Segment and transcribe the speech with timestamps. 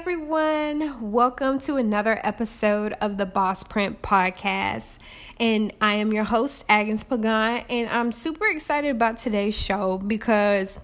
[0.00, 4.98] Everyone, welcome to another episode of the BossPrint Podcast.
[5.40, 10.80] And I am your host, Agnes Pagán, and I'm super excited about today's show because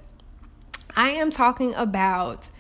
[0.97, 2.51] I am talking about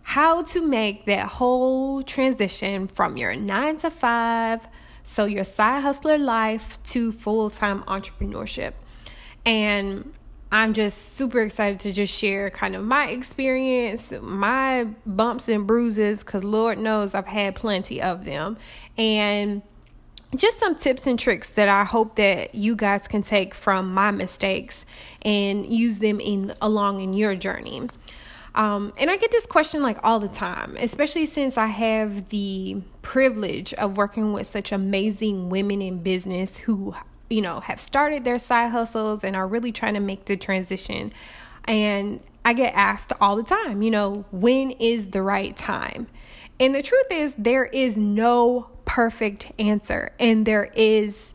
[0.00, 4.66] how to make that whole transition from your nine to five,
[5.02, 8.72] so your side hustler life, to full time entrepreneurship.
[9.44, 10.10] And
[10.54, 16.20] I'm just super excited to just share kind of my experience, my bumps and bruises,
[16.20, 18.56] because Lord knows I've had plenty of them.
[18.96, 19.62] And
[20.36, 24.12] just some tips and tricks that I hope that you guys can take from my
[24.12, 24.86] mistakes
[25.22, 27.88] and use them in along in your journey.
[28.54, 32.80] Um, and I get this question like all the time, especially since I have the
[33.02, 36.94] privilege of working with such amazing women in business who
[37.30, 41.12] you know, have started their side hustles and are really trying to make the transition.
[41.64, 46.06] And I get asked all the time, you know, when is the right time?
[46.60, 51.32] And the truth is, there is no perfect answer and there is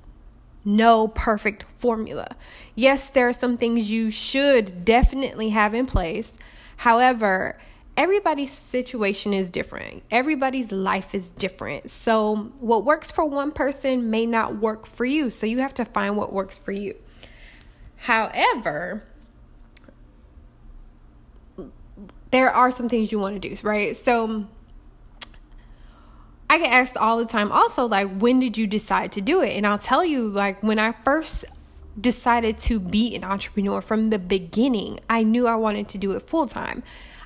[0.64, 2.36] no perfect formula.
[2.76, 6.34] Yes, there are some things you should definitely have in place.
[6.78, 7.60] However,
[8.00, 10.02] everybody's situation is different.
[10.10, 11.90] Everybody's life is different.
[11.92, 15.30] So, what works for one person may not work for you.
[15.30, 16.96] So, you have to find what works for you.
[17.98, 19.04] However,
[22.32, 23.98] there are some things you want to do, right?
[23.98, 24.48] So,
[26.50, 29.52] I get asked all the time also, like, when did you decide to do it?
[29.52, 31.44] And I'll tell you, like, when I first
[32.00, 36.22] decided to be an entrepreneur from the beginning, I knew I wanted to do it
[36.22, 36.82] full time.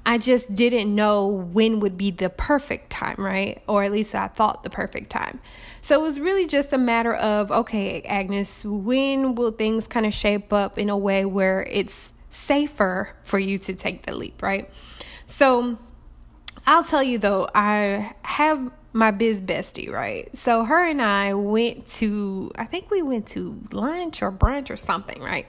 [0.05, 3.61] I just didn't know when would be the perfect time, right?
[3.67, 5.39] Or at least I thought the perfect time.
[5.81, 10.13] So it was really just a matter of, okay, Agnes, when will things kind of
[10.13, 14.69] shape up in a way where it's safer for you to take the leap, right?
[15.25, 15.77] So
[16.67, 20.35] I'll tell you though, I have my biz bestie, right?
[20.37, 24.77] So her and I went to, I think we went to lunch or brunch or
[24.77, 25.47] something, right?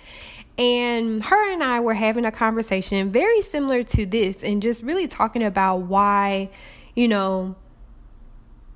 [0.56, 5.08] And her and I were having a conversation very similar to this and just really
[5.08, 6.50] talking about why,
[6.94, 7.56] you know,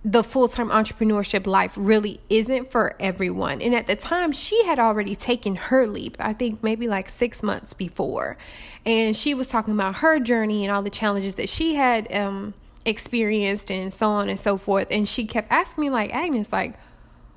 [0.04, 3.60] the full time entrepreneurship life really isn't for everyone.
[3.60, 7.42] And at the time, she had already taken her leap, I think maybe like six
[7.42, 8.38] months before.
[8.86, 12.54] And she was talking about her journey and all the challenges that she had um,
[12.84, 14.88] experienced and so on and so forth.
[14.90, 16.74] And she kept asking me, like, Agnes, like,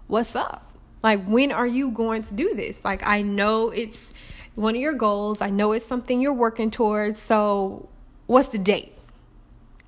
[0.08, 0.71] what's up?
[1.04, 2.84] Like, when are you going to do this?
[2.86, 4.14] Like, I know it's
[4.56, 5.42] one of your goals.
[5.42, 7.20] I know it's something you're working towards.
[7.20, 7.90] So,
[8.28, 8.98] what's the date?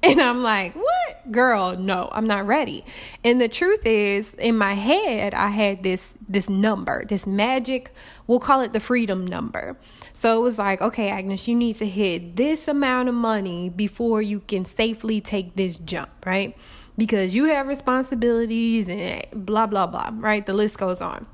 [0.06, 1.31] And I'm like, what?
[1.31, 2.84] Girl, no, I'm not ready.
[3.24, 7.94] And the truth is, in my head, I had this this number, this magic,
[8.28, 9.78] we'll call it the freedom number.
[10.13, 14.22] So it was like, okay, Agnes, you need to hit this amount of money before
[14.22, 16.57] you can safely take this jump, right?
[16.98, 20.46] Because you have responsibilities and blah blah blah, right?
[20.46, 21.26] The list goes on.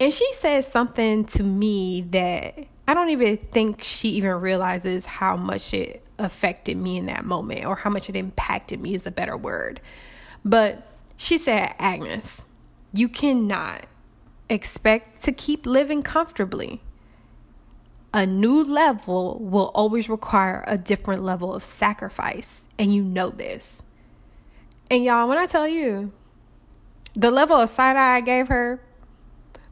[0.00, 5.36] And she said something to me that I don't even think she even realizes how
[5.36, 9.10] much it affected me in that moment or how much it impacted me is a
[9.10, 9.80] better word.
[10.44, 10.86] But
[11.16, 12.46] she said, Agnes,
[12.92, 13.86] you cannot
[14.48, 16.80] expect to keep living comfortably.
[18.14, 23.82] A new level will always require a different level of sacrifice, and you know this.
[24.90, 26.12] And y'all, when I tell you,
[27.14, 28.80] the level of side eye I gave her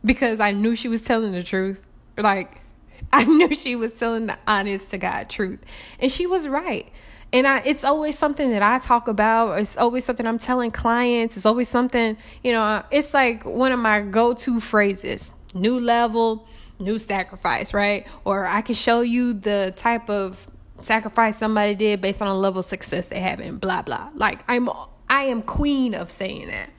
[0.04, 1.80] because I knew she was telling the truth.
[2.18, 2.60] Like,
[3.12, 5.60] I knew she was telling the honest to God truth.
[6.00, 6.90] And she was right.
[7.32, 9.58] And I, it's always something that I talk about.
[9.58, 11.36] It's always something I'm telling clients.
[11.36, 16.46] It's always something, you know, it's like one of my go to phrases new level,
[16.78, 18.06] new sacrifice, right?
[18.24, 20.46] Or I can show you the type of
[20.78, 24.10] sacrifice somebody did based on a level of success they have and blah, blah.
[24.14, 24.68] Like, I'm,
[25.08, 26.70] I am queen of saying that.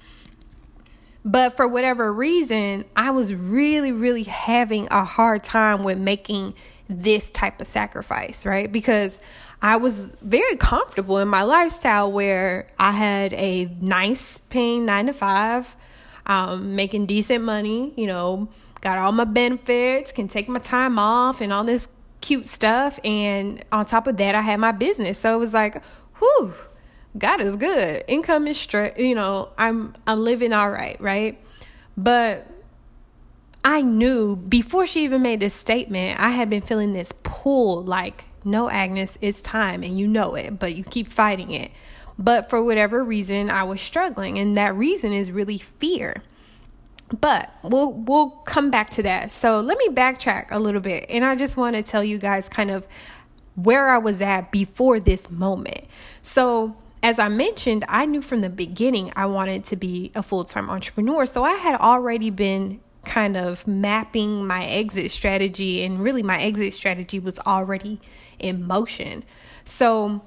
[1.24, 6.54] But for whatever reason, I was really, really having a hard time with making
[6.88, 8.72] this type of sacrifice, right?
[8.72, 9.20] Because
[9.62, 15.14] I was very comfortable in my lifestyle where I had a nice paying nine to
[15.14, 15.76] five,
[16.26, 18.48] um, making decent money, you know,
[18.82, 21.88] got all my benefits, can take my time off and all this
[22.22, 23.00] cute stuff.
[23.04, 25.20] And on top of that, I had my business.
[25.20, 25.82] So it was like,
[26.20, 26.54] whew,
[27.18, 28.04] God is good.
[28.08, 31.40] Income is straight, you know, I'm I'm living all right, right?
[31.96, 32.48] But
[33.64, 38.26] I knew before she even made this statement, I had been feeling this pull like,
[38.46, 41.72] no, Agnes, it's time and you know it, but you keep fighting it.
[42.20, 46.24] But for whatever reason, I was struggling, and that reason is really fear.
[47.22, 49.32] But we'll we'll come back to that.
[49.32, 52.50] So let me backtrack a little bit, and I just want to tell you guys
[52.50, 52.88] kind of
[53.56, 55.86] where I was at before this moment.
[56.22, 60.44] So, as I mentioned, I knew from the beginning I wanted to be a full
[60.46, 61.26] time entrepreneur.
[61.26, 66.74] So, I had already been kind of mapping my exit strategy, and really, my exit
[66.74, 68.00] strategy was already
[68.40, 69.24] in motion.
[69.66, 70.22] So,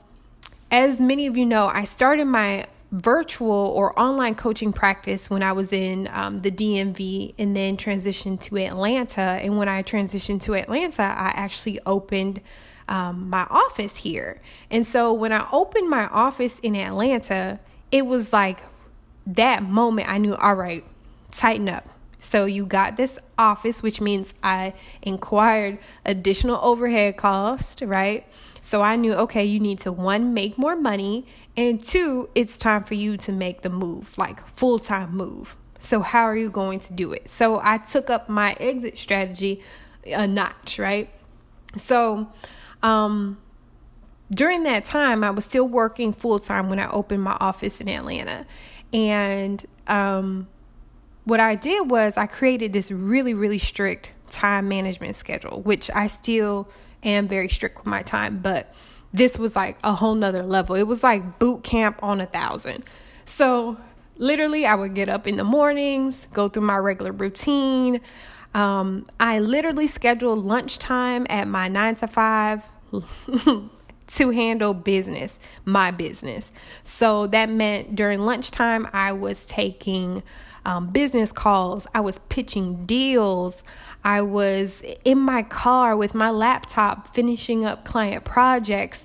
[0.70, 5.52] as many of you know, I started my virtual or online coaching practice when I
[5.52, 9.20] was in um, the DMV and then transitioned to Atlanta.
[9.20, 12.40] And when I transitioned to Atlanta, I actually opened
[12.90, 14.42] um, my office here.
[14.70, 17.58] And so when I opened my office in Atlanta,
[17.90, 18.60] it was like
[19.26, 20.84] that moment I knew, all right,
[21.30, 21.88] tighten up.
[22.18, 28.26] So you got this office, which means I inquired additional overhead cost, right?
[28.60, 31.26] So I knew, okay, you need to one, make more money,
[31.56, 35.56] and two, it's time for you to make the move, like full time move.
[35.82, 37.30] So, how are you going to do it?
[37.30, 39.62] So, I took up my exit strategy
[40.04, 41.10] a notch, right?
[41.78, 42.28] So,
[42.82, 43.38] um,
[44.30, 47.88] during that time, I was still working full time when I opened my office in
[47.88, 48.46] Atlanta.
[48.92, 50.48] And um,
[51.24, 56.06] what I did was I created this really, really strict time management schedule, which I
[56.06, 56.68] still
[57.02, 58.72] am very strict with my time, but
[59.12, 60.76] this was like a whole nother level.
[60.76, 62.84] It was like boot camp on a thousand.
[63.24, 63.76] So
[64.16, 68.00] literally, I would get up in the mornings, go through my regular routine.
[68.54, 72.62] Um, I literally scheduled lunchtime at my nine to five
[72.92, 76.50] to handle business, my business.
[76.82, 80.22] So that meant during lunchtime, I was taking
[80.64, 83.62] um, business calls, I was pitching deals,
[84.04, 89.04] I was in my car with my laptop finishing up client projects.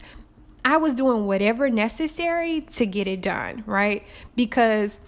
[0.63, 4.03] I was doing whatever necessary to get it done, right?
[4.35, 4.99] Because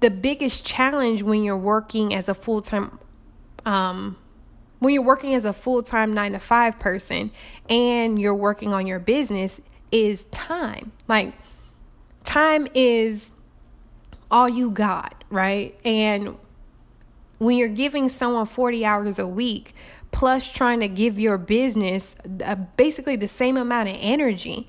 [0.00, 2.98] the biggest challenge when you're working as a full time,
[3.68, 4.16] um,
[4.78, 7.30] when you're working as a full time nine to five person
[7.68, 9.60] and you're working on your business
[9.92, 10.92] is time.
[11.06, 11.34] Like,
[12.24, 13.30] time is
[14.30, 15.78] all you got, right?
[15.84, 16.38] And
[17.36, 19.74] when you're giving someone 40 hours a week
[20.12, 24.66] plus trying to give your business uh, basically the same amount of energy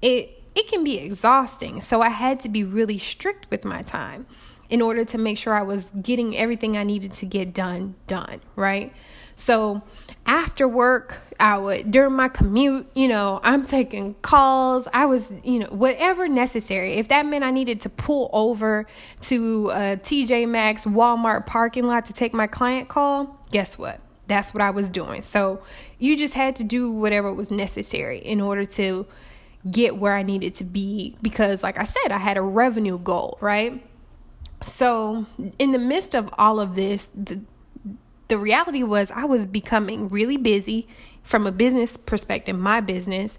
[0.00, 4.26] it it can be exhausting so i had to be really strict with my time
[4.70, 8.40] in order to make sure i was getting everything i needed to get done done
[8.56, 8.92] right
[9.40, 9.82] so
[10.26, 14.86] after work, I would, during my commute, you know, I'm taking calls.
[14.92, 16.94] I was, you know, whatever necessary.
[16.94, 18.86] If that meant I needed to pull over
[19.22, 24.00] to uh, a TJ Maxx Walmart parking lot to take my client call, guess what?
[24.26, 25.22] That's what I was doing.
[25.22, 25.62] So
[25.98, 29.06] you just had to do whatever was necessary in order to
[29.70, 33.38] get where I needed to be because, like I said, I had a revenue goal,
[33.40, 33.82] right?
[34.62, 35.26] So,
[35.58, 37.40] in the midst of all of this, the,
[38.28, 40.86] the reality was I was becoming really busy
[41.22, 43.38] from a business perspective, my business,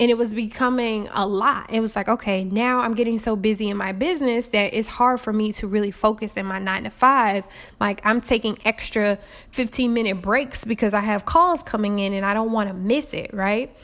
[0.00, 1.70] and it was becoming a lot.
[1.70, 5.20] It was like, okay, now I'm getting so busy in my business that it's hard
[5.20, 7.44] for me to really focus in my nine to five.
[7.78, 9.18] Like, I'm taking extra
[9.50, 13.12] 15 minute breaks because I have calls coming in and I don't want to miss
[13.12, 13.74] it, right?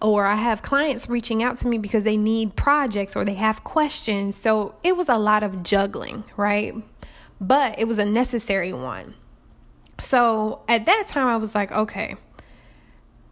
[0.00, 3.64] Or I have clients reaching out to me because they need projects or they have
[3.64, 4.36] questions.
[4.36, 6.74] So it was a lot of juggling, right?
[7.40, 9.14] But it was a necessary one.
[10.00, 12.14] So at that time, I was like, okay,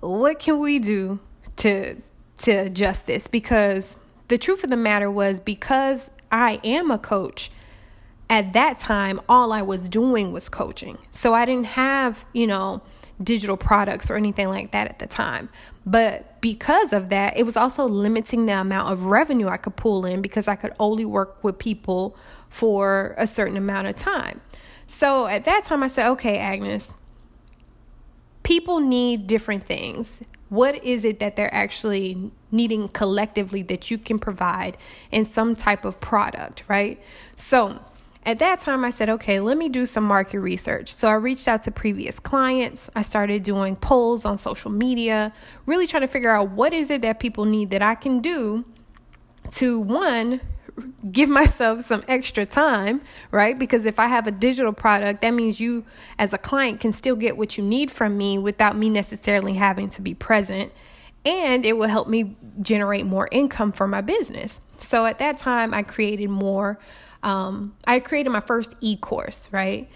[0.00, 1.20] what can we do
[1.58, 2.02] to
[2.38, 3.26] to adjust this?
[3.26, 3.96] Because
[4.28, 7.50] the truth of the matter was, because I am a coach,
[8.28, 10.99] at that time, all I was doing was coaching.
[11.12, 12.82] So I didn't have, you know,
[13.23, 15.49] digital products or anything like that at the time.
[15.87, 20.06] But because of that, it was also limiting the amount of revenue I could pull
[20.06, 22.16] in because I could only work with people
[22.48, 24.40] for a certain amount of time.
[24.86, 26.94] So at that time, I said, okay, Agnes,
[28.44, 30.20] people need different things.
[30.48, 34.76] What is it that they're actually needing collectively that you can provide
[35.10, 37.02] in some type of product, right?
[37.34, 37.80] So
[38.26, 40.92] at that time, I said, okay, let me do some market research.
[40.92, 42.90] So I reached out to previous clients.
[42.97, 45.33] I started doing polls on social media,
[45.64, 48.64] really trying to figure out what is it that people need that I can do
[49.52, 50.40] to one,
[51.12, 53.56] give myself some extra time, right?
[53.56, 55.85] Because if I have a digital product, that means you
[56.18, 59.88] as a client can still get what you need from me without me necessarily having
[59.90, 60.73] to be present.
[61.25, 64.59] And it will help me generate more income for my business.
[64.78, 66.80] So at that time, I created more.
[67.23, 69.88] Um, I created my first e course, right?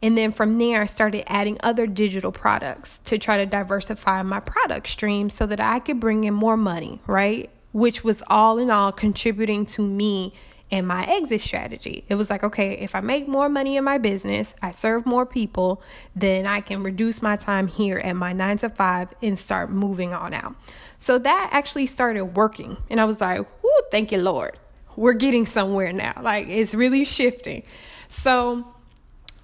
[0.00, 4.40] And then from there, I started adding other digital products to try to diversify my
[4.40, 7.50] product stream so that I could bring in more money, right?
[7.72, 10.32] which was all in all contributing to me
[10.70, 12.04] and my exit strategy.
[12.08, 15.24] It was like, okay, if I make more money in my business, I serve more
[15.24, 15.82] people,
[16.14, 20.12] then I can reduce my time here at my nine to five and start moving
[20.12, 20.56] on out.
[20.98, 22.76] So that actually started working.
[22.90, 24.58] And I was like, whoo, thank you, Lord.
[24.98, 26.14] We're getting somewhere now.
[26.20, 27.62] Like it's really shifting.
[28.08, 28.66] So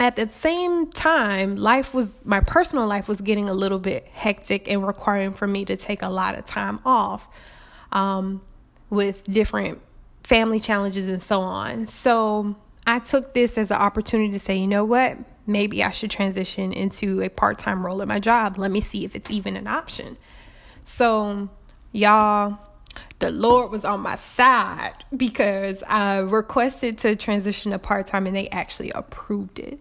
[0.01, 4.69] at the same time, life was my personal life was getting a little bit hectic
[4.69, 7.29] and requiring for me to take a lot of time off
[7.93, 8.43] um,
[8.91, 9.81] with different
[10.25, 11.87] family challenges and so on.
[11.87, 12.57] So
[12.87, 15.17] I took this as an opportunity to say, you know what?
[15.47, 18.59] Maybe I should transition into a part time role at my job.
[18.59, 20.17] Let me see if it's even an option.
[20.85, 21.49] So,
[21.93, 22.59] y'all,
[23.25, 28.37] the Lord was on my side because I requested to transition to part time and
[28.37, 29.81] they actually approved it.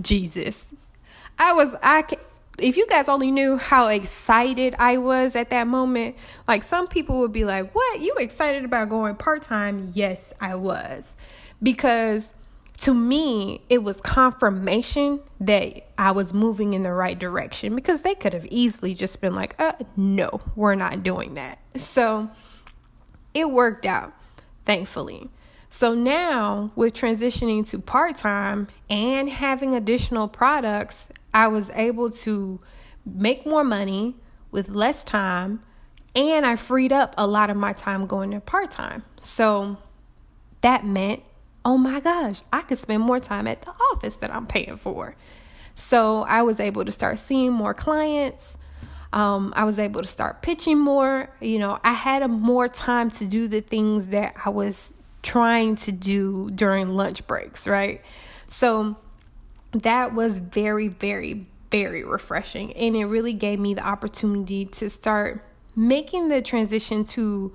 [0.00, 0.66] Jesus.
[1.40, 2.04] I was, I,
[2.60, 6.14] if you guys only knew how excited I was at that moment,
[6.46, 7.98] like some people would be like, What?
[7.98, 9.90] You excited about going part time?
[9.92, 11.16] Yes, I was.
[11.60, 12.32] Because
[12.80, 18.14] to me, it was confirmation that I was moving in the right direction because they
[18.14, 21.58] could have easily just been like, uh, no, we're not doing that.
[21.76, 22.30] So
[23.34, 24.14] it worked out,
[24.64, 25.28] thankfully.
[25.68, 32.60] So now, with transitioning to part time and having additional products, I was able to
[33.04, 34.16] make more money
[34.50, 35.62] with less time
[36.16, 39.04] and I freed up a lot of my time going to part time.
[39.20, 39.76] So
[40.62, 41.22] that meant,
[41.64, 45.14] oh my gosh, I could spend more time at the office that I'm paying for.
[45.74, 48.56] So I was able to start seeing more clients.
[49.12, 51.30] Um, I was able to start pitching more.
[51.40, 55.92] You know, I had more time to do the things that I was trying to
[55.92, 58.02] do during lunch breaks, right?
[58.48, 58.96] So
[59.72, 62.72] that was very, very, very refreshing.
[62.72, 65.44] And it really gave me the opportunity to start
[65.76, 67.52] making the transition to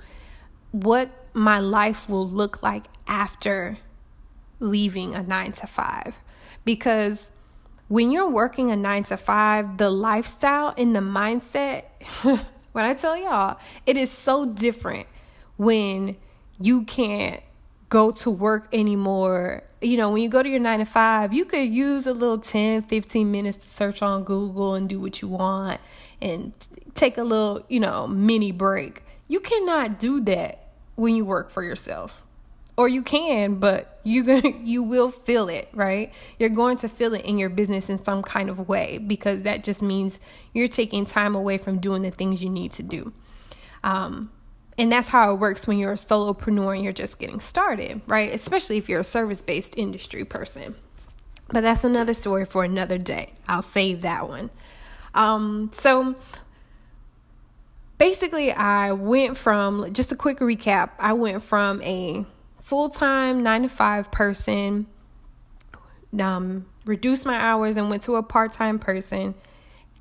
[0.71, 3.77] what my life will look like after
[4.65, 6.15] leaving a nine to five.
[6.63, 7.31] Because
[7.87, 11.83] when you're working a nine to five, the lifestyle and the mindset,
[12.23, 15.07] when I tell y'all, it is so different
[15.57, 16.17] when
[16.59, 17.41] you can't
[17.89, 19.63] go to work anymore.
[19.81, 22.39] You know, when you go to your nine to five, you could use a little
[22.39, 25.79] 10, 15 minutes to search on Google and do what you want
[26.21, 26.53] and
[26.95, 29.03] take a little, you know, mini break.
[29.27, 32.24] You cannot do that when you work for yourself.
[32.77, 36.13] Or you can, but you going you will feel it, right?
[36.39, 39.63] You're going to feel it in your business in some kind of way because that
[39.63, 40.19] just means
[40.53, 43.13] you're taking time away from doing the things you need to do.
[43.83, 44.31] Um,
[44.77, 48.33] and that's how it works when you're a solopreneur and you're just getting started, right?
[48.33, 50.75] Especially if you're a service based industry person.
[51.47, 53.33] But that's another story for another day.
[53.47, 54.49] I'll save that one.
[55.13, 56.15] Um, so
[57.97, 62.25] basically, I went from just a quick recap I went from a
[62.65, 64.87] full time nine to five person,
[66.19, 69.35] um, reduced my hours and went to a part time person,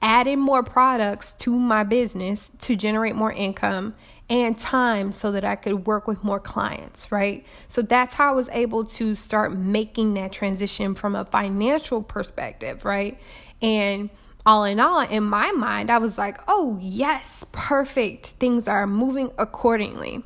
[0.01, 3.95] added more products to my business to generate more income
[4.31, 7.45] and time so that I could work with more clients, right?
[7.69, 12.87] So that's how I was able to start making that transition from a financial perspective,
[12.87, 13.21] right?
[13.61, 14.09] And
[14.47, 18.29] all in all, in my mind, I was like, oh, yes, perfect.
[18.29, 20.25] Things are moving accordingly.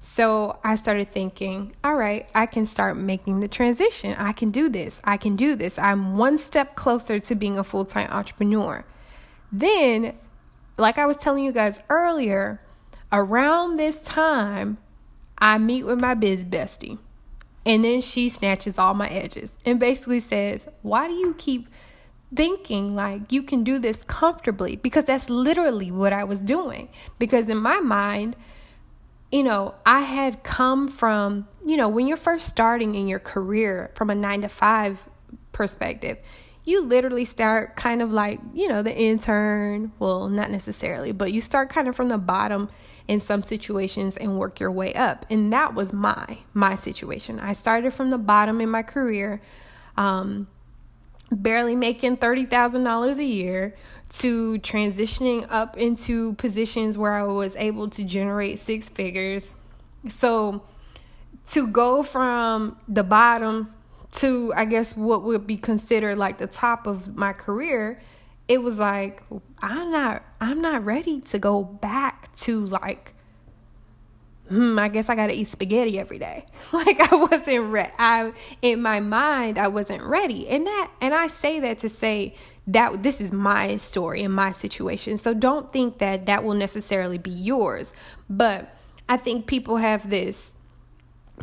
[0.00, 4.14] So I started thinking, all right, I can start making the transition.
[4.14, 5.00] I can do this.
[5.04, 5.78] I can do this.
[5.78, 8.84] I'm one step closer to being a full time entrepreneur.
[9.50, 10.14] Then,
[10.76, 12.60] like I was telling you guys earlier,
[13.10, 14.78] around this time,
[15.38, 16.98] I meet with my biz bestie.
[17.66, 21.68] And then she snatches all my edges and basically says, Why do you keep
[22.34, 24.76] thinking like you can do this comfortably?
[24.76, 26.88] Because that's literally what I was doing.
[27.18, 28.36] Because in my mind,
[29.30, 33.90] you know, I had come from, you know, when you're first starting in your career
[33.94, 34.98] from a nine to five
[35.52, 36.18] perspective,
[36.64, 39.92] you literally start kind of like, you know, the intern.
[39.98, 42.70] Well, not necessarily, but you start kind of from the bottom
[43.06, 45.24] in some situations and work your way up.
[45.30, 47.40] And that was my my situation.
[47.40, 49.40] I started from the bottom in my career,
[49.96, 50.46] um,
[51.30, 53.74] barely making thirty thousand dollars a year,
[54.10, 59.54] to transitioning up into positions where I was able to generate six figures.
[60.08, 60.62] So
[61.50, 63.74] to go from the bottom
[64.10, 68.00] to I guess what would be considered like the top of my career,
[68.46, 69.22] it was like
[69.60, 73.14] I'm not I'm not ready to go back to like
[74.48, 76.46] hmm, I guess I gotta eat spaghetti every day.
[76.72, 77.92] Like I wasn't ready.
[77.98, 80.48] I in my mind I wasn't ready.
[80.48, 82.34] And that and I say that to say
[82.68, 85.16] that this is my story and my situation.
[85.18, 87.92] So don't think that that will necessarily be yours.
[88.28, 88.74] But
[89.08, 90.54] I think people have this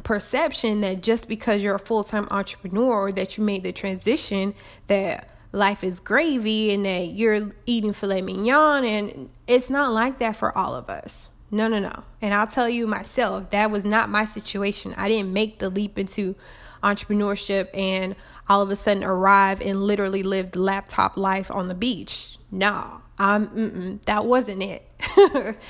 [0.03, 4.53] perception that just because you're a full-time entrepreneur or that you made the transition
[4.85, 10.35] that life is gravy and that you're eating filet mignon and it's not like that
[10.35, 11.29] for all of us.
[11.49, 12.03] No, no, no.
[12.21, 14.93] And I'll tell you myself, that was not my situation.
[14.97, 16.35] I didn't make the leap into
[16.85, 18.15] entrepreneurship and
[18.47, 22.37] all of a sudden arrive and literally live the laptop life on the beach.
[22.51, 24.87] No, um, that wasn't it.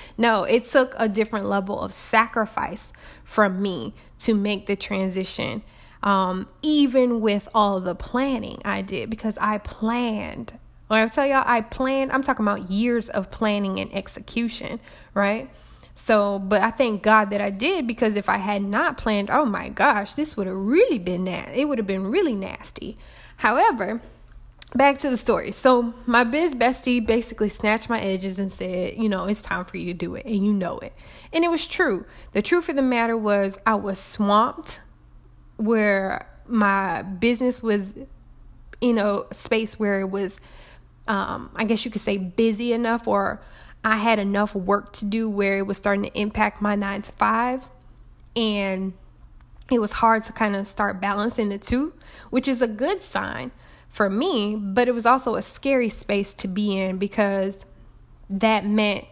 [0.17, 2.91] no, it took a different level of sacrifice
[3.23, 5.63] from me to make the transition.
[6.03, 10.53] Um, even with all the planning I did, because I planned.
[10.87, 14.79] When I tell y'all, I planned, I'm talking about years of planning and execution,
[15.15, 15.49] right?
[15.95, 19.45] So, but I thank God that I did because if I had not planned, oh
[19.45, 21.55] my gosh, this would have really been that.
[21.55, 22.97] It would have been really nasty.
[23.37, 24.01] However,
[24.75, 25.51] back to the story.
[25.53, 29.77] So, my biz bestie basically snatched my edges and said, you know, it's time for
[29.77, 30.93] you to do it, and you know it.
[31.31, 32.05] And it was true.
[32.33, 34.81] The truth of the matter was, I was swamped
[35.55, 37.93] where my business was
[38.81, 40.39] in a space where it was,
[41.07, 43.41] um, I guess you could say, busy enough or
[43.85, 47.11] I had enough work to do where it was starting to impact my nine to
[47.13, 47.63] five.
[48.35, 48.93] And
[49.71, 51.93] it was hard to kind of start balancing the two,
[52.31, 53.51] which is a good sign
[53.89, 57.59] for me, but it was also a scary space to be in because
[58.27, 59.05] that meant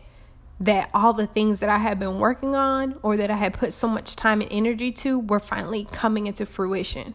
[0.60, 3.74] that all the things that I had been working on or that I had put
[3.74, 7.14] so much time and energy to were finally coming into fruition.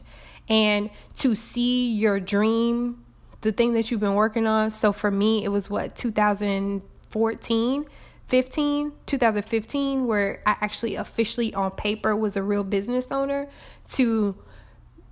[0.49, 3.05] And to see your dream,
[3.41, 4.71] the thing that you've been working on.
[4.71, 7.87] So for me, it was what, 2000 14,
[8.27, 13.49] 15, 2015, where I actually officially on paper was a real business owner,
[13.92, 14.37] to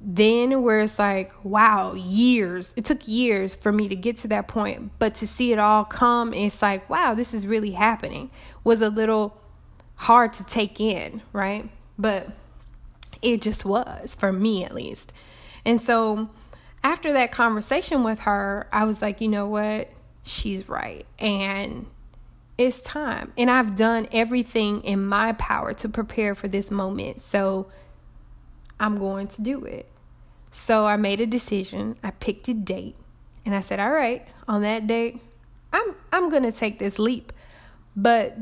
[0.00, 2.72] then where it's like, wow, years.
[2.76, 5.84] It took years for me to get to that point, but to see it all
[5.84, 8.30] come, it's like, wow, this is really happening.
[8.62, 9.40] Was a little
[9.94, 11.68] hard to take in, right?
[11.98, 12.28] But
[13.22, 15.12] it just was for me at least.
[15.64, 16.28] And so
[16.84, 19.90] after that conversation with her, I was like, you know what?
[20.26, 21.06] She's right.
[21.18, 21.86] And
[22.58, 23.32] it's time.
[23.38, 27.22] And I've done everything in my power to prepare for this moment.
[27.22, 27.68] So
[28.78, 29.88] I'm going to do it.
[30.50, 31.96] So I made a decision.
[32.02, 32.96] I picked a date.
[33.44, 35.20] And I said, "All right, on that date,
[35.72, 37.32] I'm I'm going to take this leap."
[37.94, 38.36] But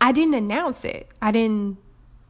[0.00, 1.08] I didn't announce it.
[1.20, 1.76] I didn't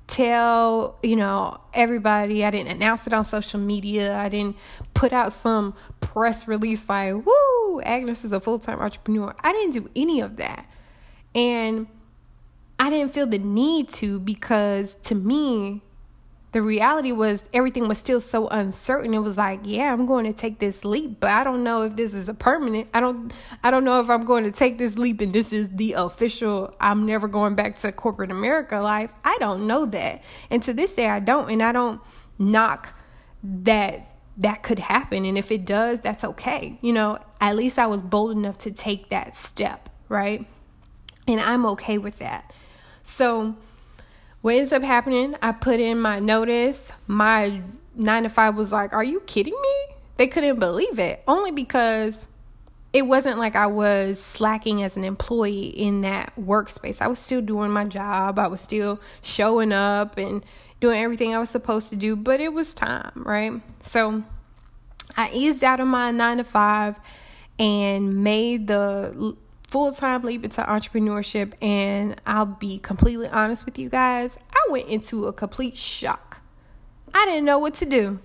[0.06, 2.44] tell, you know, everybody.
[2.44, 4.16] I didn't announce it on social media.
[4.16, 4.56] I didn't
[4.94, 9.34] put out some press release like, woo, Agnes is a full time entrepreneur.
[9.40, 10.70] I didn't do any of that.
[11.34, 11.86] And
[12.78, 15.82] I didn't feel the need to because to me,
[16.56, 19.12] the reality was everything was still so uncertain.
[19.12, 21.96] It was like yeah i'm going to take this leap but i don't know if
[21.96, 23.30] this is a permanent i don't
[23.62, 26.74] i don't know if i'm going to take this leap and this is the official
[26.80, 29.12] i'm never going back to corporate america life.
[29.22, 30.22] I don't know that.
[30.48, 32.00] And to this day i don't and i don't
[32.38, 32.98] knock
[33.42, 35.26] that that could happen.
[35.26, 36.78] And if it does that's okay.
[36.80, 40.46] You know at least i was bold enough to take that step right?
[41.28, 42.50] And i'm okay with that.
[43.02, 43.56] So
[44.46, 46.92] what ends up happening, I put in my notice.
[47.08, 47.62] My
[47.96, 49.96] nine to five was like, Are you kidding me?
[50.18, 51.20] They couldn't believe it.
[51.26, 52.28] Only because
[52.92, 57.02] it wasn't like I was slacking as an employee in that workspace.
[57.02, 58.38] I was still doing my job.
[58.38, 60.46] I was still showing up and
[60.78, 63.60] doing everything I was supposed to do, but it was time, right?
[63.82, 64.22] So
[65.16, 67.00] I eased out of my nine to five
[67.58, 69.36] and made the
[69.76, 71.52] full time leap into entrepreneurship.
[71.60, 76.40] And I'll be completely honest with you guys, I went into a complete shock.
[77.12, 78.20] I didn't know what to do.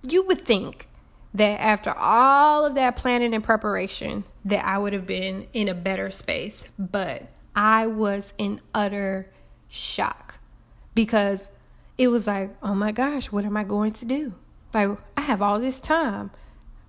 [0.00, 0.88] You would think
[1.34, 5.74] that after all of that planning and preparation, that I would have been in a
[5.74, 9.30] better space, but I was in utter
[9.68, 10.36] shock
[10.94, 11.52] because
[11.98, 14.32] it was like, oh my gosh, what am I going to do?
[14.72, 16.30] Like, I have all this time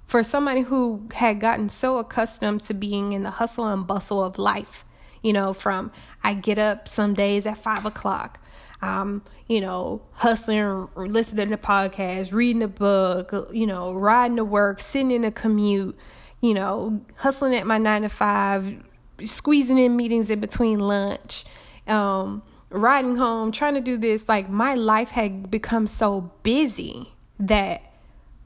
[0.10, 4.39] for somebody who had gotten so accustomed to being in the hustle and bustle of
[4.39, 4.84] life,
[5.22, 5.91] you know, from
[6.24, 8.43] I get up some days at five o'clock,
[8.82, 14.80] um, you know, hustling, listening to podcasts, reading a book, you know, riding to work,
[14.80, 15.95] sitting in a commute,
[16.41, 18.84] you know, hustling at my nine to five,
[19.24, 21.45] squeezing in meetings in between lunch,
[21.86, 22.41] um,
[22.72, 24.28] riding home, trying to do this.
[24.28, 27.88] Like my life had become so busy that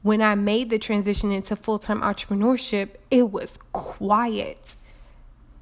[0.04, 4.76] when I made the transition into full time entrepreneurship, it was quiet.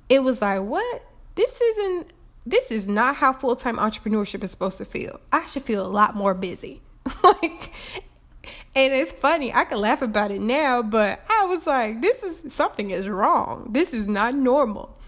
[0.08, 1.04] It was like, what?
[1.36, 2.10] This isn't,
[2.44, 5.20] this is not how full time entrepreneurship is supposed to feel.
[5.32, 6.82] I should feel a lot more busy.
[7.22, 7.72] like,
[8.74, 12.52] and it's funny, I can laugh about it now, but I was like, this is
[12.52, 13.68] something is wrong.
[13.70, 14.98] This is not normal.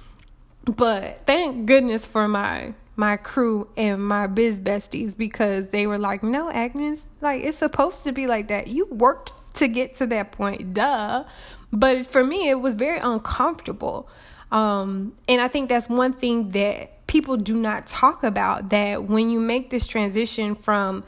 [0.65, 6.23] But thank goodness for my my crew and my biz besties because they were like,
[6.23, 8.69] "No, Agnes, like it's supposed to be like that.
[8.69, 11.25] You worked to get to that point, duh."
[11.73, 14.09] But for me, it was very uncomfortable.
[14.53, 19.29] Um, and I think that's one thing that people do not talk about that when
[19.29, 21.03] you make this transition from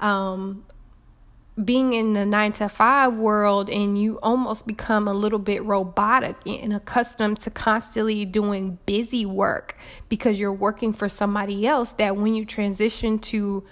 [0.00, 0.64] um,
[1.62, 6.36] being in the nine to five world and you almost become a little bit robotic
[6.46, 9.76] and accustomed to constantly doing busy work
[10.08, 13.62] because you're working for somebody else that when you transition to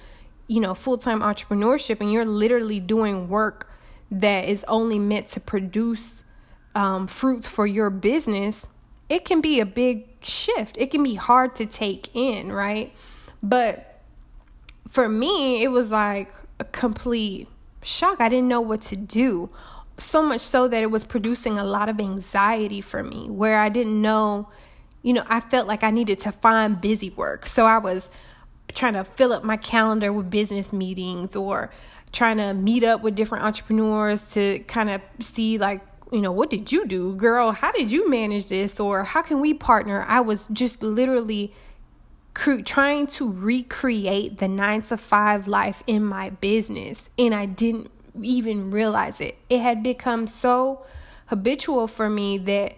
[0.46, 3.70] you know full-time entrepreneurship and you're literally doing work
[4.10, 6.22] that is only meant to produce
[6.74, 8.66] um, fruits for your business
[9.08, 10.78] it can be a big shift.
[10.78, 12.92] It can be hard to take in right?
[13.42, 14.02] But
[14.90, 17.48] for me it was like a complete
[17.82, 18.20] shock.
[18.20, 19.50] I didn't know what to do.
[19.98, 23.68] So much so that it was producing a lot of anxiety for me, where I
[23.68, 24.48] didn't know,
[25.02, 27.46] you know, I felt like I needed to find busy work.
[27.46, 28.08] So I was
[28.72, 31.70] trying to fill up my calendar with business meetings or
[32.12, 35.80] trying to meet up with different entrepreneurs to kind of see, like,
[36.12, 37.52] you know, what did you do, girl?
[37.52, 38.80] How did you manage this?
[38.80, 40.04] Or how can we partner?
[40.08, 41.52] I was just literally
[42.34, 47.90] cre- trying to recreate the nine to five life in my business, and I didn't
[48.22, 49.38] even realize it.
[49.48, 50.84] It had become so
[51.26, 52.76] habitual for me that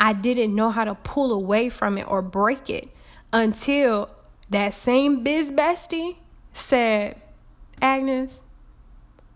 [0.00, 2.88] I didn't know how to pull away from it or break it
[3.32, 4.10] until
[4.50, 6.16] that same biz bestie
[6.52, 7.20] said,
[7.80, 8.42] Agnes,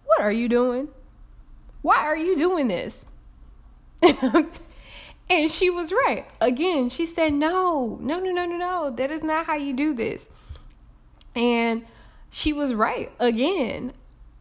[0.05, 0.89] what are you doing?
[1.83, 3.05] Why are you doing this?
[5.31, 6.27] And she was right.
[6.41, 8.91] Again, she said, No, no, no, no, no, no.
[8.91, 10.27] That is not how you do this.
[11.35, 11.85] And
[12.31, 13.13] she was right.
[13.19, 13.93] Again,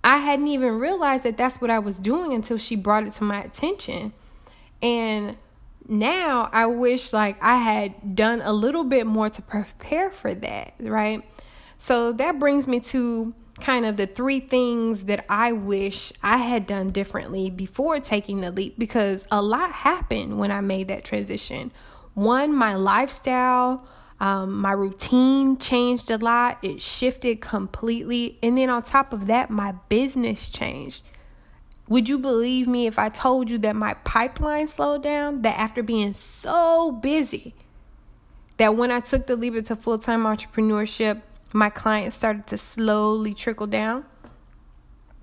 [0.03, 3.23] I hadn't even realized that that's what I was doing until she brought it to
[3.23, 4.13] my attention.
[4.81, 5.35] And
[5.87, 10.73] now I wish like I had done a little bit more to prepare for that,
[10.79, 11.23] right?
[11.77, 16.67] So that brings me to kind of the three things that I wish I had
[16.67, 21.71] done differently before taking the leap because a lot happened when I made that transition.
[22.13, 23.87] One, my lifestyle,
[24.19, 28.39] um, my routine changed a lot, it shifted completely.
[28.41, 31.03] And then on top of that, my business changed.
[31.87, 35.43] Would you believe me if I told you that my pipeline slowed down?
[35.43, 37.55] That after being so busy,
[38.57, 41.21] that when I took the leap into full time entrepreneurship,
[41.53, 44.05] my clients started to slowly trickle down.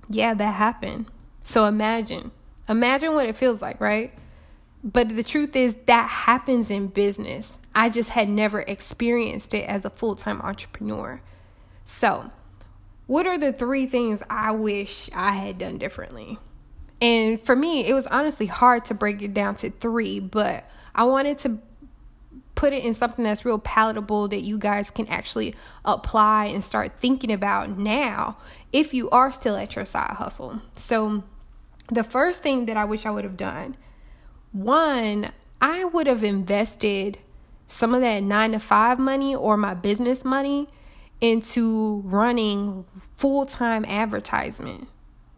[0.08, 1.06] Yeah, that happened.
[1.42, 2.30] So imagine,
[2.68, 4.12] imagine what it feels like, right?
[4.82, 7.58] But the truth is, that happens in business.
[7.74, 11.20] I just had never experienced it as a full time entrepreneur.
[11.86, 12.30] So,
[13.06, 16.38] what are the three things I wish I had done differently?
[17.00, 21.04] And for me, it was honestly hard to break it down to three, but I
[21.04, 21.58] wanted to
[22.54, 26.98] put it in something that's real palatable that you guys can actually apply and start
[26.98, 28.36] thinking about now
[28.72, 30.60] if you are still at your side hustle.
[30.74, 31.24] So,
[31.90, 33.76] the first thing that I wish I would have done
[34.52, 37.18] one, I would have invested
[37.68, 40.68] some of that nine to five money or my business money
[41.20, 42.84] into running
[43.16, 44.88] full time advertisement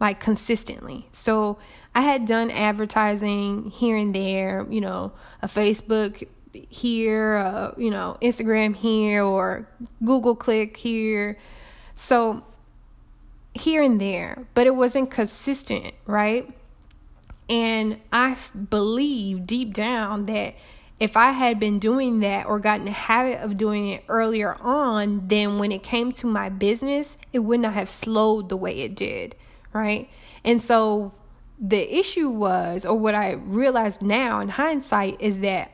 [0.00, 1.08] like consistently.
[1.12, 1.58] So
[1.94, 6.26] I had done advertising here and there, you know, a Facebook
[6.68, 9.68] here, uh, you know, Instagram here, or
[10.04, 11.38] Google click here.
[11.94, 12.44] So
[13.54, 16.48] here and there, but it wasn't consistent, right?
[17.48, 18.36] And I
[18.70, 20.54] believe deep down that
[20.98, 25.28] if I had been doing that or gotten the habit of doing it earlier on,
[25.28, 28.94] then when it came to my business, it would not have slowed the way it
[28.94, 29.36] did,
[29.72, 30.08] right?
[30.42, 31.12] And so
[31.58, 35.72] the issue was, or what I realized now in hindsight, is that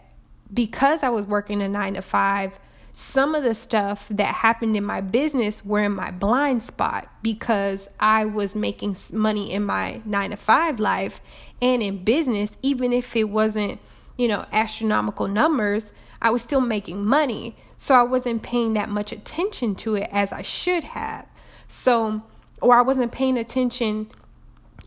[0.53, 2.53] because I was working a nine to five,
[2.95, 7.89] some of the stuff that happened in my business were in my blind spot because
[7.99, 11.21] I was making money in my nine to five life
[11.63, 13.81] and in business, even if it wasn't,
[14.17, 17.57] you know, astronomical numbers, I was still making money.
[17.79, 21.27] So I wasn't paying that much attention to it as I should have.
[21.67, 22.23] So,
[22.61, 24.11] or I wasn't paying attention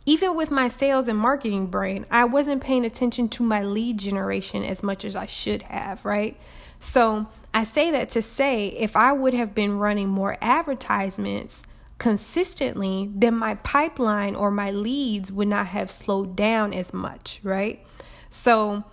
[0.05, 4.63] even with my sales and marketing brain, I wasn't paying attention to my lead generation
[4.63, 6.39] as much as I should have, right?
[6.79, 11.63] So I say that to say if I would have been running more advertisements
[11.97, 17.85] consistently, then my pipeline or my leads would not have slowed down as much, right?
[18.29, 18.83] So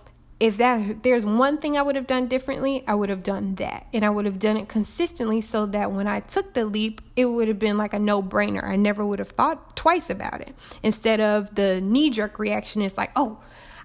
[0.43, 3.87] if that there's one thing I would have done differently, I would have done that.
[3.93, 7.27] And I would have done it consistently so that when I took the leap, it
[7.27, 8.61] would have been like a no-brainer.
[8.61, 10.53] I never would have thought twice about it.
[10.83, 13.39] Instead of the knee-jerk reaction is like, "Oh,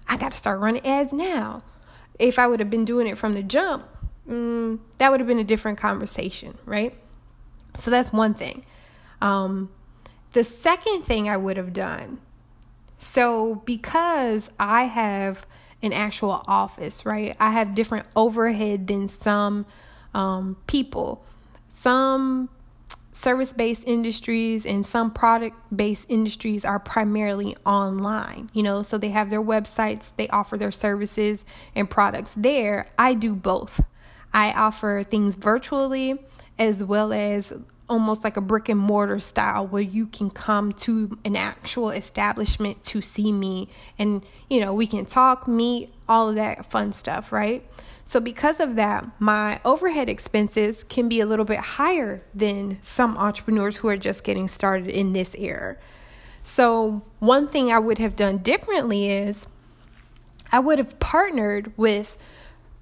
[0.09, 1.63] I got to start running ads now."
[2.19, 3.87] If I would have been doing it from the jump,
[4.27, 6.93] mm, that would have been a different conversation, right?
[7.77, 8.65] So that's one thing.
[9.21, 9.69] Um,
[10.33, 12.19] the second thing I would have done,
[12.97, 15.47] so because I have
[15.81, 17.35] an actual office, right?
[17.39, 19.65] I have different overhead than some
[20.13, 21.23] um, people.
[21.73, 22.49] Some
[23.13, 29.09] service based industries and some product based industries are primarily online, you know, so they
[29.09, 32.87] have their websites, they offer their services and products there.
[32.97, 33.81] I do both.
[34.33, 36.17] I offer things virtually
[36.57, 37.51] as well as
[37.89, 42.81] almost like a brick and mortar style where you can come to an actual establishment
[42.83, 47.31] to see me and you know we can talk meet all of that fun stuff
[47.31, 47.67] right?
[48.05, 53.17] So because of that my overhead expenses can be a little bit higher than some
[53.17, 55.77] entrepreneurs who are just getting started in this era.
[56.43, 59.47] So one thing i would have done differently is
[60.51, 62.17] i would have partnered with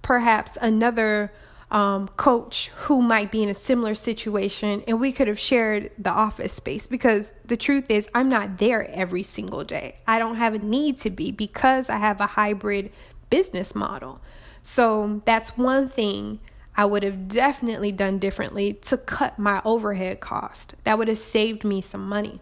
[0.01, 1.31] perhaps another
[1.69, 6.09] um, coach who might be in a similar situation, and we could have shared the
[6.09, 9.97] office space because the truth is, I'm not there every single day.
[10.07, 12.91] I don't have a need to be because I have a hybrid
[13.29, 14.21] business model.
[14.63, 16.39] So that's one thing
[16.75, 20.75] I would have definitely done differently to cut my overhead cost.
[20.83, 22.39] That would have saved me some money.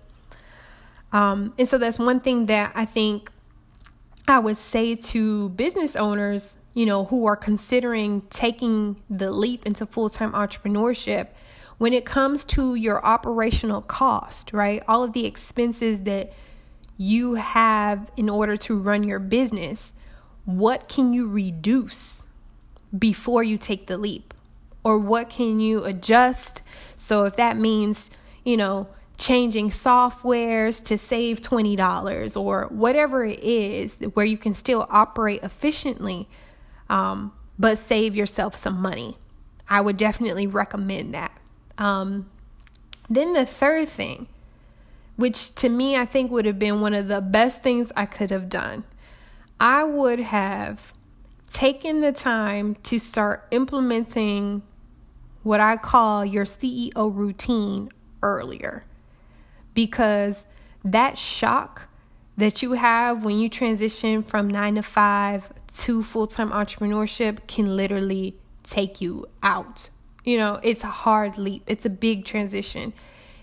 [1.14, 3.32] Um, and so that's one thing that I think
[4.28, 9.86] I would say to business owners you know, who are considering taking the leap into
[9.88, 11.30] full time entrepreneurship,
[11.78, 14.84] when it comes to your operational cost, right?
[14.88, 16.34] All of the expenses that
[16.98, 19.94] you have in order to run your business,
[20.44, 22.22] what can you reduce
[22.98, 24.34] before you take the leap?
[24.84, 26.62] Or what can you adjust?
[26.98, 28.10] So if that means,
[28.44, 34.86] you know, changing softwares to save $20 or whatever it is where you can still
[34.90, 36.28] operate efficiently
[36.90, 39.18] um, but save yourself some money.
[39.70, 41.32] I would definitely recommend that.
[41.78, 42.30] Um,
[43.10, 44.28] then the third thing,
[45.16, 48.32] which to me I think would have been one of the best things I could
[48.32, 48.84] have done,
[49.60, 50.94] I would have
[51.50, 54.62] taken the time to start implementing
[55.44, 57.90] what I call your CEO routine
[58.22, 58.84] earlier.
[59.74, 60.48] Because
[60.84, 61.88] that shock
[62.38, 67.76] that you have when you transition from nine to five to full time entrepreneurship can
[67.76, 69.90] literally take you out.
[70.24, 72.94] You know, it's a hard leap, it's a big transition.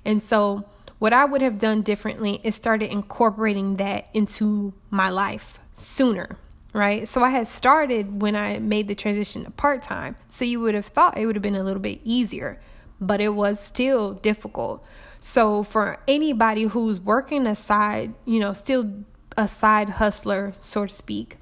[0.05, 0.65] And so,
[0.99, 6.37] what I would have done differently is started incorporating that into my life sooner,
[6.73, 7.07] right?
[7.07, 10.17] So, I had started when I made the transition to part time.
[10.29, 12.61] So, you would have thought it would have been a little bit easier,
[13.01, 14.85] but it was still difficult.
[15.21, 19.05] So, for anybody who's working aside, you know, still
[19.37, 21.39] a side hustler, so to speak,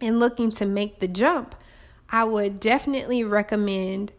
[0.00, 1.54] and looking to make the jump,
[2.10, 4.12] I would definitely recommend,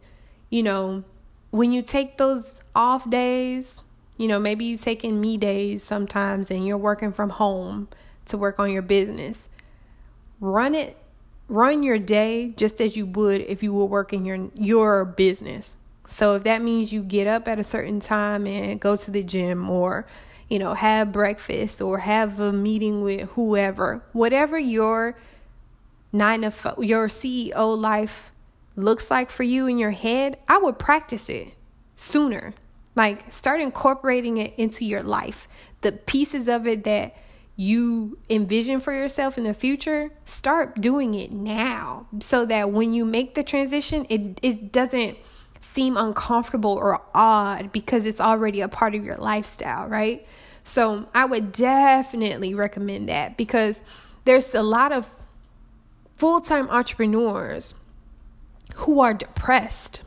[0.48, 1.04] you know,
[1.50, 3.80] when you take those off days,
[4.16, 7.88] you know, maybe you taking me days sometimes and you're working from home
[8.26, 9.48] to work on your business.
[10.40, 10.96] Run it
[11.48, 15.74] run your day just as you would if you were working your your business.
[16.06, 19.22] So if that means you get up at a certain time and go to the
[19.22, 20.06] gym or
[20.50, 25.16] you know, have breakfast or have a meeting with whoever, whatever your
[26.12, 28.32] nine to five, your CEO life
[28.76, 31.48] looks like for you in your head, I would practice it
[31.96, 32.54] sooner.
[32.96, 35.48] Like start incorporating it into your life.
[35.82, 37.16] The pieces of it that
[37.56, 43.04] you envision for yourself in the future, start doing it now so that when you
[43.04, 45.18] make the transition, it it doesn't
[45.60, 50.26] seem uncomfortable or odd because it's already a part of your lifestyle, right?
[50.64, 53.82] So, I would definitely recommend that because
[54.24, 55.10] there's a lot of
[56.20, 57.74] full time entrepreneurs
[58.74, 60.02] who are depressed.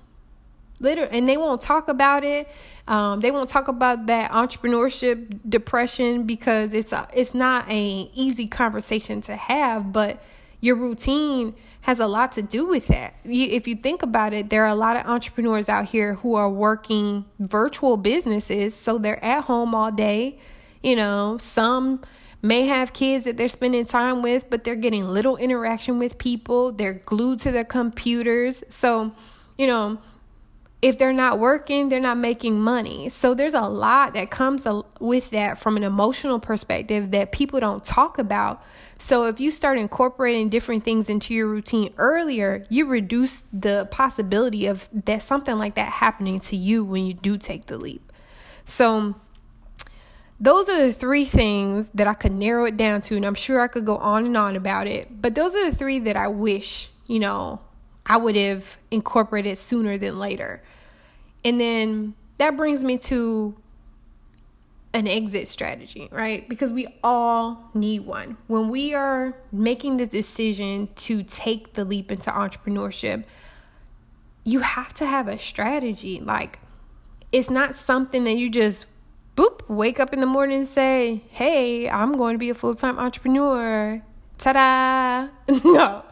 [0.80, 2.48] Literally, and they won't talk about it.
[2.88, 8.46] Um, they won't talk about that entrepreneurship depression because it's a, it's not an easy
[8.46, 9.92] conversation to have.
[9.92, 10.22] But
[10.60, 13.16] your routine has a lot to do with that.
[13.24, 16.36] You, if you think about it, there are a lot of entrepreneurs out here who
[16.36, 20.38] are working virtual businesses, so they're at home all day.
[20.84, 22.02] You know, some
[22.44, 26.74] may have kids that they're spending time with, but they're getting little interaction with people.
[26.74, 28.64] They're glued to their computers.
[28.68, 29.14] So,
[29.58, 30.00] you know,
[30.82, 33.08] if they're not working, they're not making money.
[33.08, 34.68] So there's a lot that comes
[35.00, 38.62] with that from an emotional perspective that people don't talk about.
[38.98, 44.68] So if you start incorporating different things into your routine earlier, you reduce the possibility
[44.68, 48.12] of that something like that happening to you when you do take the leap.
[48.66, 49.16] So
[50.44, 53.62] those are the three things that I could narrow it down to, and I'm sure
[53.62, 55.22] I could go on and on about it.
[55.22, 57.62] But those are the three that I wish, you know,
[58.06, 60.62] I would have incorporated sooner than later.
[61.46, 63.56] And then that brings me to
[64.94, 66.48] an exit strategy, right?
[66.50, 68.36] Because we all need one.
[68.48, 73.24] When we are making the decision to take the leap into entrepreneurship,
[74.44, 76.20] you have to have a strategy.
[76.20, 76.60] Like,
[77.32, 78.88] it's not something that you just
[79.36, 83.00] boop wake up in the morning and say, "Hey, I'm going to be a full-time
[83.00, 84.02] entrepreneur."
[84.38, 85.30] Ta-da!
[85.64, 86.04] no.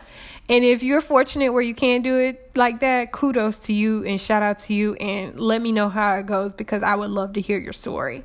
[0.50, 4.20] And if you're fortunate where you can do it like that, kudos to you and
[4.20, 7.34] shout out to you and let me know how it goes because I would love
[7.34, 8.24] to hear your story.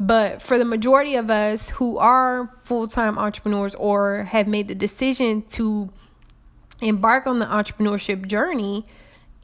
[0.00, 4.74] But for the majority of us who are full time entrepreneurs or have made the
[4.74, 5.90] decision to
[6.80, 8.86] embark on the entrepreneurship journey,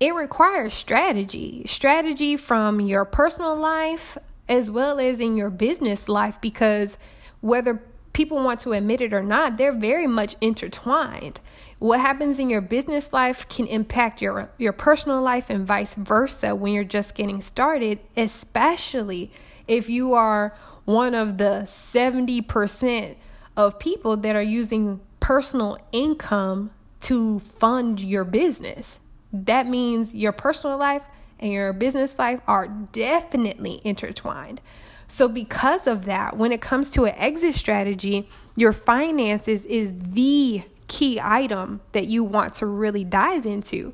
[0.00, 1.62] it requires strategy.
[1.66, 6.96] Strategy from your personal life as well as in your business life because
[7.40, 7.82] whether
[8.12, 11.38] people want to admit it or not, they're very much intertwined.
[11.78, 16.54] What happens in your business life can impact your your personal life and vice versa
[16.54, 19.30] when you're just getting started, especially
[19.68, 20.56] if you are
[20.87, 23.16] one of the 70%
[23.56, 28.98] of people that are using personal income to fund your business.
[29.32, 31.02] That means your personal life
[31.38, 34.61] and your business life are definitely intertwined.
[35.09, 40.62] So, because of that, when it comes to an exit strategy, your finances is the
[40.88, 43.92] key item that you want to really dive into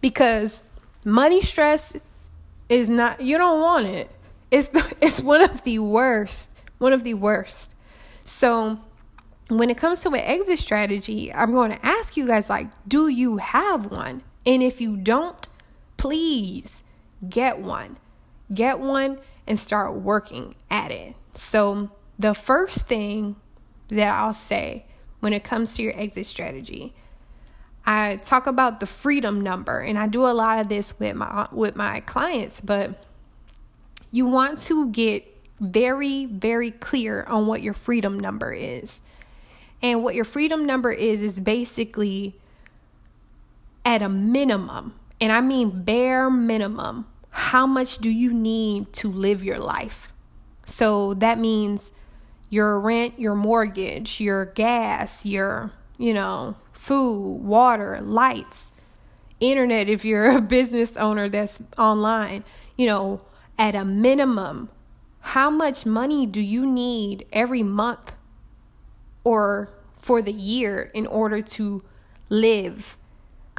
[0.00, 0.62] because
[1.04, 1.96] money stress
[2.68, 4.10] is not, you don't want it.
[4.50, 7.74] It's the, it's one of the worst, one of the worst.
[8.24, 8.78] So
[9.48, 13.08] when it comes to an exit strategy, I'm going to ask you guys like, do
[13.08, 14.22] you have one?
[14.46, 15.48] And if you don't,
[16.00, 16.82] please
[17.28, 17.98] get one.
[18.52, 21.14] Get one and start working at it.
[21.34, 23.36] So the first thing
[23.88, 24.86] that I'll say
[25.20, 26.94] when it comes to your exit strategy,
[27.84, 31.46] I talk about the freedom number and I do a lot of this with my
[31.52, 33.04] with my clients, but
[34.10, 35.26] you want to get
[35.60, 39.00] very, very clear on what your freedom number is.
[39.82, 42.40] And what your freedom number is, is basically
[43.84, 49.42] at a minimum, and I mean bare minimum, how much do you need to live
[49.42, 50.12] your life?
[50.66, 51.90] So that means
[52.48, 58.72] your rent, your mortgage, your gas, your, you know, food, water, lights,
[59.40, 62.44] internet if you're a business owner that's online,
[62.76, 63.20] you know,
[63.58, 64.70] at a minimum,
[65.20, 68.14] how much money do you need every month
[69.22, 71.82] or for the year in order to
[72.28, 72.96] live?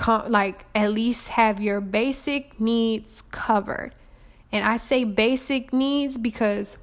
[0.07, 3.93] Like at least have your basic needs covered.
[4.51, 6.77] And I say basic needs because,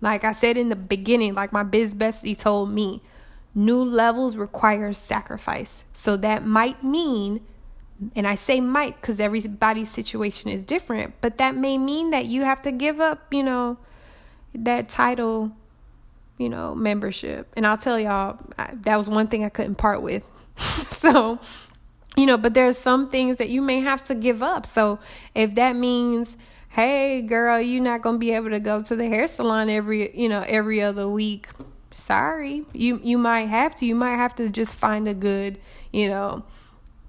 [0.00, 3.02] like I said in the beginning, like my biz bestie told me,
[3.54, 5.84] new levels require sacrifice.
[5.92, 7.40] So that might mean
[8.16, 12.42] and I say might because everybody's situation is different, but that may mean that you
[12.42, 13.78] have to give up, you know,
[14.54, 15.52] that title,
[16.38, 17.52] you know, membership.
[17.56, 20.28] And I'll tell y'all, that was one thing I couldn't part with.
[20.56, 21.38] so,
[22.16, 24.66] you know, but there's some things that you may have to give up.
[24.66, 24.98] So
[25.34, 26.36] if that means,
[26.70, 30.28] hey, girl, you're not to be able to go to the hair salon every, you
[30.28, 31.48] know, every other week.
[31.92, 32.64] Sorry.
[32.72, 33.86] You you might have to.
[33.86, 35.58] You might have to just find a good,
[35.92, 36.44] you know,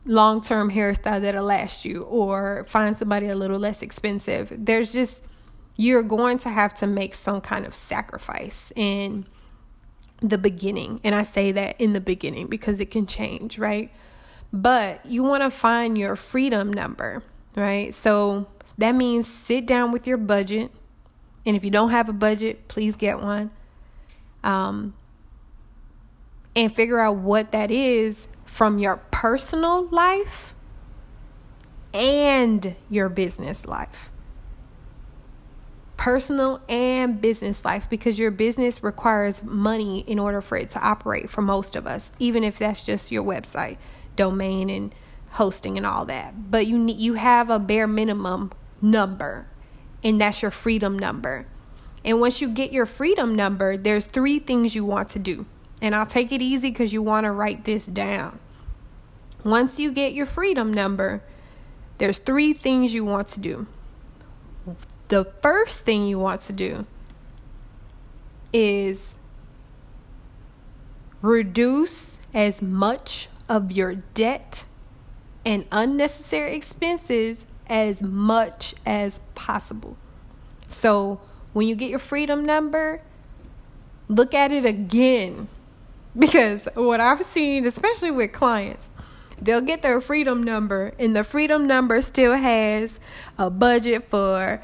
[0.05, 4.51] long term hairstyle that'll last you or find somebody a little less expensive.
[4.55, 5.23] There's just,
[5.75, 9.25] you're going to have to make some kind of sacrifice in
[10.21, 11.01] the beginning.
[11.03, 13.91] And I say that in the beginning because it can change, right?
[14.51, 17.23] But you want to find your freedom number,
[17.55, 17.93] right?
[17.93, 20.71] So that means sit down with your budget.
[21.45, 23.51] And if you don't have a budget, please get one.
[24.43, 24.93] Um,
[26.55, 30.55] and figure out what that is from your personal life
[31.93, 34.11] and your business life.
[35.97, 41.29] Personal and business life because your business requires money in order for it to operate
[41.29, 43.77] for most of us, even if that's just your website,
[44.15, 44.93] domain and
[45.31, 46.51] hosting and all that.
[46.51, 48.51] But you need, you have a bare minimum
[48.81, 49.47] number
[50.03, 51.47] and that's your freedom number.
[52.03, 55.47] And once you get your freedom number, there's three things you want to do.
[55.81, 58.39] And I'll take it easy cuz you want to write this down.
[59.43, 61.23] Once you get your freedom number,
[61.97, 63.67] there's three things you want to do.
[65.07, 66.85] The first thing you want to do
[68.53, 69.15] is
[71.21, 74.63] reduce as much of your debt
[75.45, 79.97] and unnecessary expenses as much as possible.
[80.67, 81.21] So,
[81.53, 83.01] when you get your freedom number,
[84.07, 85.47] look at it again
[86.17, 88.89] because what I've seen, especially with clients,
[89.41, 92.99] they'll get their freedom number, and the freedom number still has
[93.37, 94.61] a budget for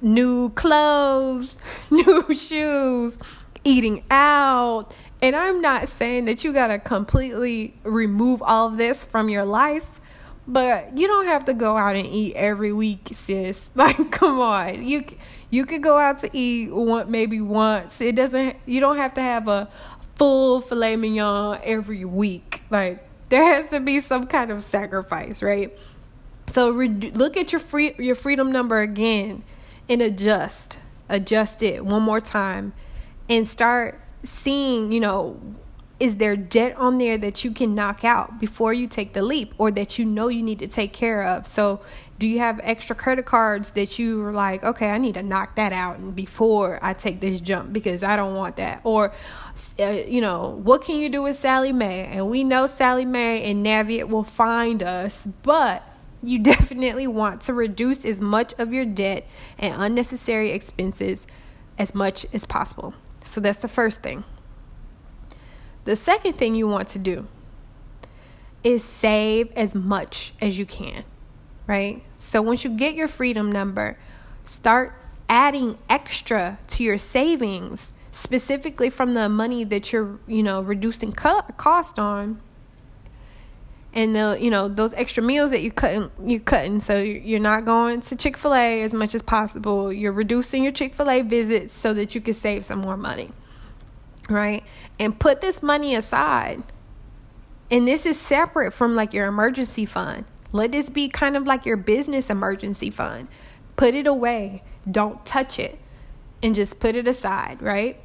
[0.00, 1.56] new clothes,
[1.90, 3.18] new shoes,
[3.64, 4.94] eating out.
[5.24, 9.46] And I'm not saying that you got to completely remove all of this from your
[9.46, 9.98] life,
[10.46, 13.70] but you don't have to go out and eat every week, sis.
[13.74, 14.86] Like, come on.
[14.86, 15.02] You
[15.48, 18.02] you could go out to eat one maybe once.
[18.02, 19.70] It doesn't you don't have to have a
[20.16, 22.60] full filet mignon every week.
[22.68, 25.74] Like there has to be some kind of sacrifice, right?
[26.48, 29.42] So re- look at your free your freedom number again
[29.88, 30.76] and adjust.
[31.08, 32.74] Adjust it one more time
[33.30, 35.40] and start seeing, you know,
[36.00, 39.54] is there debt on there that you can knock out before you take the leap
[39.58, 41.46] or that you know you need to take care of?
[41.46, 41.80] So,
[42.18, 45.56] do you have extra credit cards that you were like, okay, I need to knock
[45.56, 48.80] that out and before I take this jump because I don't want that?
[48.84, 49.12] Or,
[49.80, 52.06] uh, you know, what can you do with Sallie Mae?
[52.06, 55.82] And we know Sallie Mae and Navient will find us, but
[56.22, 59.26] you definitely want to reduce as much of your debt
[59.58, 61.26] and unnecessary expenses
[61.78, 62.94] as much as possible.
[63.24, 64.24] So that's the first thing.
[65.84, 67.26] The second thing you want to do
[68.62, 71.04] is save as much as you can,
[71.66, 72.02] right?
[72.16, 73.98] So once you get your freedom number,
[74.44, 74.94] start
[75.28, 81.42] adding extra to your savings specifically from the money that you're, you know, reducing co-
[81.56, 82.40] cost on
[83.94, 87.64] and the you know those extra meals that you cutting you cutting so you're not
[87.64, 89.92] going to chick-fil-a as much as possible.
[89.92, 93.30] You're reducing your chick-fil-a visits so that you can save some more money
[94.28, 94.64] right?
[94.98, 96.62] And put this money aside.
[97.70, 100.24] And this is separate from like your emergency fund.
[100.52, 103.28] Let this be kind of like your business emergency fund.
[103.76, 104.62] Put it away.
[104.88, 105.78] Don't touch it.
[106.42, 107.98] And just put it aside right?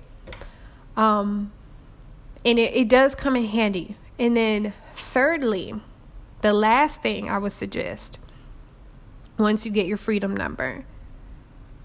[0.96, 1.52] Um
[2.46, 5.74] and it, it does come in handy and then Thirdly,
[6.42, 8.20] the last thing I would suggest
[9.40, 10.86] once you get your freedom number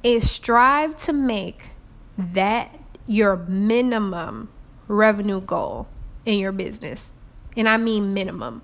[0.02, 1.70] is strive to make
[2.18, 4.50] that your minimum
[4.88, 5.88] revenue goal
[6.26, 7.12] in your business.
[7.56, 8.60] And I mean minimum.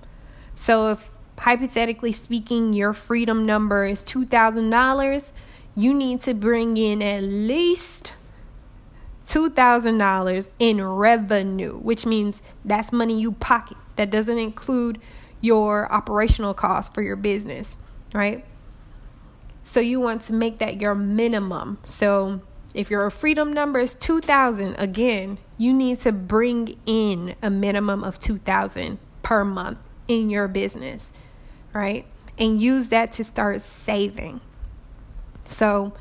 [0.54, 5.32] So if hypothetically speaking your freedom number is $2,000,
[5.74, 8.14] you need to bring in at least
[9.30, 13.76] $2,000 in revenue, which means that's money you pocket.
[13.96, 15.00] That doesn't include
[15.40, 17.76] your operational costs for your business,
[18.12, 18.44] right?
[19.62, 21.78] So you want to make that your minimum.
[21.84, 22.40] So
[22.74, 28.18] if your freedom number is 2000, again, you need to bring in a minimum of
[28.18, 29.78] 2000 per month
[30.08, 31.12] in your business,
[31.72, 32.04] right?
[32.36, 34.40] And use that to start saving.
[35.46, 35.92] So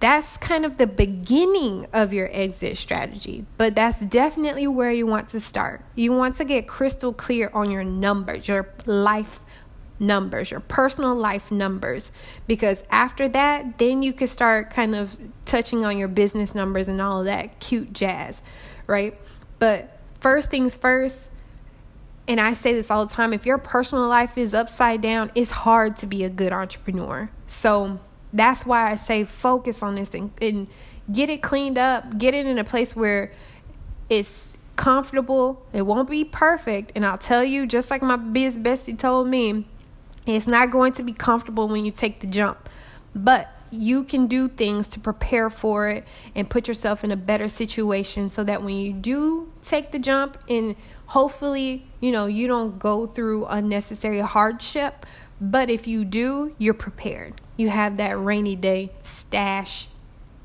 [0.00, 5.28] that's kind of the beginning of your exit strategy, but that's definitely where you want
[5.30, 5.84] to start.
[5.96, 9.40] You want to get crystal clear on your numbers, your life
[9.98, 12.12] numbers, your personal life numbers,
[12.46, 17.02] because after that, then you can start kind of touching on your business numbers and
[17.02, 18.40] all that cute jazz,
[18.86, 19.18] right?
[19.58, 21.30] But first things first,
[22.28, 25.50] and I say this all the time if your personal life is upside down, it's
[25.50, 27.30] hard to be a good entrepreneur.
[27.46, 27.98] So,
[28.32, 30.68] that's why I say focus on this and, and
[31.12, 33.32] get it cleaned up, get it in a place where
[34.08, 35.66] it's comfortable.
[35.72, 36.92] It won't be perfect.
[36.94, 39.66] And I'll tell you, just like my biz bestie told me,
[40.26, 42.68] it's not going to be comfortable when you take the jump.
[43.14, 46.04] But you can do things to prepare for it
[46.34, 50.38] and put yourself in a better situation so that when you do take the jump
[50.48, 50.76] and
[51.06, 55.04] hopefully, you know, you don't go through unnecessary hardship,
[55.40, 57.40] but if you do, you're prepared.
[57.58, 59.88] You have that rainy day stash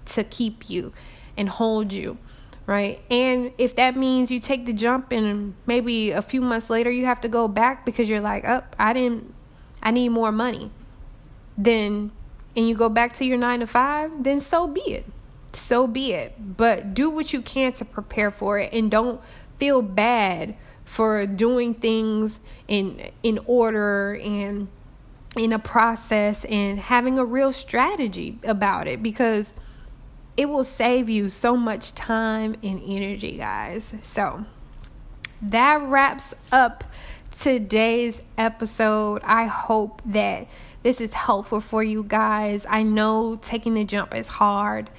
[0.07, 0.91] to keep you
[1.37, 2.17] and hold you,
[2.65, 2.99] right?
[3.09, 7.05] And if that means you take the jump and maybe a few months later you
[7.05, 9.33] have to go back because you're like, "Oh, I didn't
[9.81, 10.71] I need more money."
[11.57, 12.11] Then
[12.55, 15.05] and you go back to your 9 to 5, then so be it.
[15.53, 16.57] So be it.
[16.57, 19.21] But do what you can to prepare for it and don't
[19.59, 20.55] feel bad
[20.85, 24.67] for doing things in in order and
[25.35, 29.53] in a process and having a real strategy about it because
[30.37, 33.93] it will save you so much time and energy, guys.
[34.01, 34.45] So
[35.41, 36.83] that wraps up
[37.39, 39.21] today's episode.
[39.23, 40.47] I hope that
[40.83, 42.65] this is helpful for you guys.
[42.69, 44.89] I know taking the jump is hard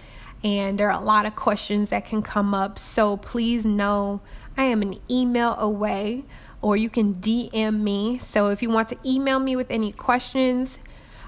[0.43, 2.79] and there are a lot of questions that can come up.
[2.79, 4.21] So please know
[4.57, 6.25] I am an email away
[6.65, 8.19] or you can DM me.
[8.19, 10.79] So if you want to email me with any questions,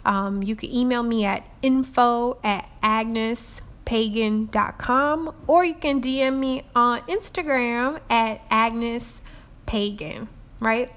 [0.07, 7.03] um, you can email me at info at agnespagan.com or you can DM me on
[7.03, 10.29] Instagram at agnespagan,
[10.59, 10.91] right?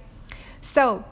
[0.61, 1.03] So,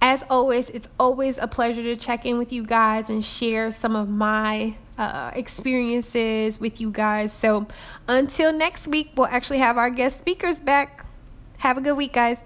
[0.00, 3.94] as always, it's always a pleasure to check in with you guys and share some
[3.94, 7.32] of my uh, experiences with you guys.
[7.32, 7.68] So,
[8.08, 11.06] until next week, we'll actually have our guest speakers back.
[11.58, 12.38] Have a good week, guys.